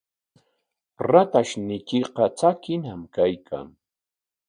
Ratayniykiqa 1.09 2.25
tsakiñam 2.37 3.01
kaykan. 3.13 3.67